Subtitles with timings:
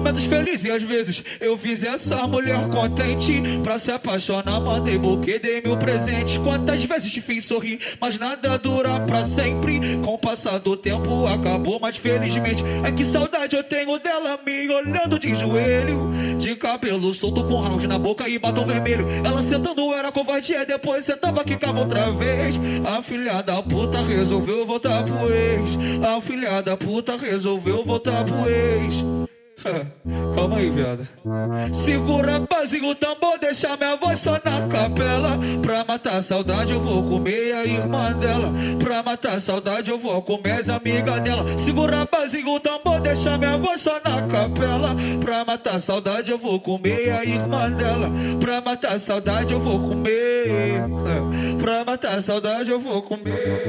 [0.00, 3.42] Momentos felizes às vezes eu fiz essa mulher contente.
[3.62, 6.38] Pra se apaixonar, mandei buquê, dei mil presentes.
[6.38, 9.78] Quantas vezes te fiz sorrir, mas nada dura pra sempre.
[10.02, 14.70] Com o passar do tempo acabou, mas felizmente é que saudade eu tenho dela me
[14.70, 16.10] olhando de joelho.
[16.38, 19.06] De cabelo solto com house na boca e batom vermelho.
[19.22, 22.58] Ela sentando era covardia, depois sentava que cava outra vez.
[22.86, 25.78] A filha da puta resolveu voltar pro ex.
[26.02, 29.04] A filha da puta resolveu voltar pro ex.
[30.34, 31.08] Calma aí, viada.
[31.72, 35.38] Segura base o tambor, deixa minha voz só na capela.
[35.62, 38.52] Pra matar a saudade, eu vou comer a irmã dela.
[38.78, 41.58] Pra matar a saudade, eu vou comer as amigas dela.
[41.58, 44.96] Segura base o tambor, deixa minha voz só na capela.
[45.20, 48.10] Pra matar a saudade, eu vou comer a irmã dela.
[48.40, 50.82] Pra matar a saudade, eu vou comer.
[51.60, 53.60] Pra matar a saudade, eu vou comer.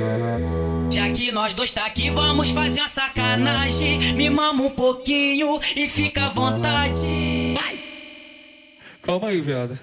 [0.90, 4.14] Já que nós dois tá aqui, vamos fazer uma sacanagem.
[4.14, 7.54] Me mama um pouquinho fica à vontade.
[7.54, 7.80] Vai.
[9.02, 9.80] Calma aí, viada.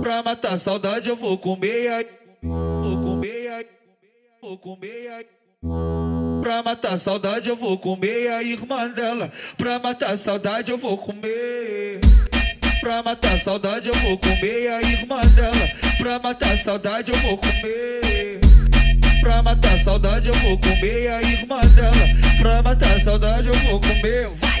[0.00, 2.06] Pra matar a saudade eu vou comer aí.
[2.42, 3.66] Vou comer aí.
[4.42, 5.26] Vou comer aí.
[6.40, 9.32] Pra matar a saudade eu vou comer a irmã dela.
[9.56, 12.00] Pra matar a saudade eu vou comer.
[12.80, 15.68] Pra matar a saudade eu vou comer a irmã dela.
[15.98, 18.40] Pra matar a saudade eu vou comer.
[19.20, 22.38] Pra matar a saudade eu vou comer a irmã dela.
[22.40, 24.28] Pra matar a saudade eu vou comer.
[24.34, 24.57] Vai!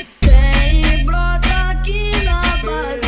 [1.08, 3.07] Brota aqui na base,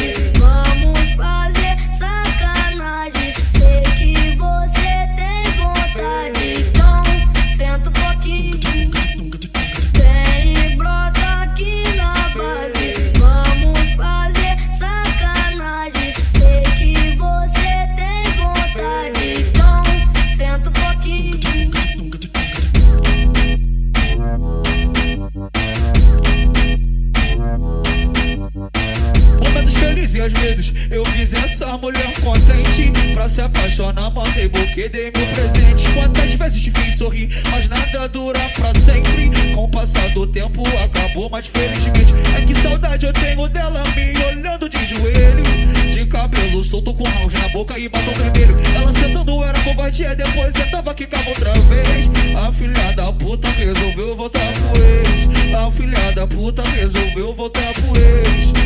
[30.11, 32.93] Felizes e às vezes eu fiz essa mulher contente.
[33.15, 35.85] Pra se apaixonar, mandei buquê, dei meu presente.
[35.93, 39.31] Quantas vezes te fiz sorrir, mas nada dura pra sempre.
[39.55, 44.13] Com o passar do tempo acabou, mas felizmente é que saudade eu tenho dela me
[44.25, 45.45] olhando de joelho.
[45.93, 48.59] De cabelo solto com house na boca e batom vermelho.
[48.75, 52.11] Ela sentando era covardia, depois sentava que cava outra vez.
[52.37, 55.55] A filha da puta resolveu voltar pro ex.
[55.55, 58.60] A filha da puta resolveu voltar pro ex.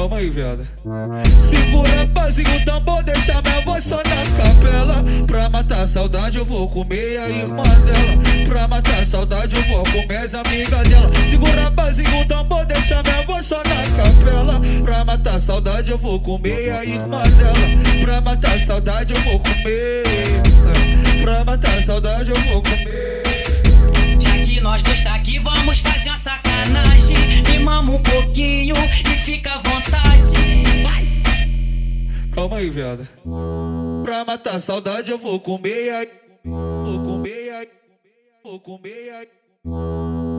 [0.00, 0.66] Calma aí, viada.
[1.38, 4.02] Segura a paz e o tambor, deixa minha voz só na
[4.34, 5.04] capela.
[5.26, 8.48] Pra matar a saudade, eu vou comer a irmã dela.
[8.48, 11.10] Pra matar a saudade, eu vou comer as amigas dela.
[11.28, 14.58] Segura e o tambor, deixa minha voz só na capela.
[14.82, 18.00] Pra matar a saudade, eu vou comer a irmã dela.
[18.00, 20.02] Pra matar a saudade, eu vou comer.
[21.22, 23.22] Pra matar a saudade, eu vou comer.
[32.40, 33.06] Calma aí, viada.
[34.02, 36.08] Pra matar a saudade eu vou comer aí.
[36.42, 37.68] Vou comer aí.
[38.42, 39.28] Vou comer aí.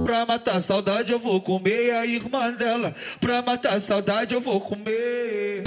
[0.03, 2.95] Pra matar a saudade eu vou comer a irmã dela.
[3.19, 5.62] Pra matar a saudade eu vou comer.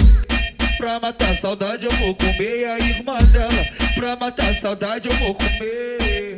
[0.77, 3.65] Pra matar a saudade eu vou comer a irmã dela.
[3.95, 6.37] Pra matar a saudade eu vou comer.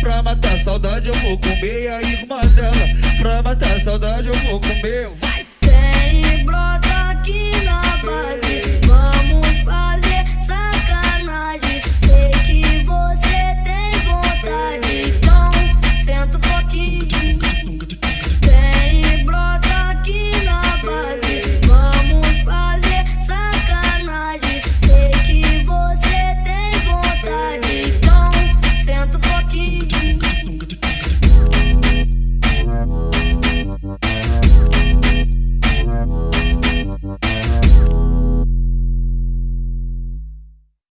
[0.00, 3.18] Pra matar a saudade eu vou comer a irmã dela.
[3.20, 5.08] Pra matar a saudade eu vou comer.
[5.08, 5.37] Vai!